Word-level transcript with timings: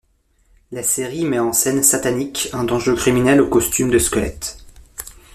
La 0.71 0.81
série 0.81 1.25
met 1.25 1.37
en 1.37 1.53
scène 1.53 1.83
Satanik, 1.83 2.49
un 2.53 2.63
dangereux 2.63 2.95
criminel 2.95 3.39
au 3.39 3.47
costume 3.47 3.91
de 3.91 3.99
squelette. 3.99 4.57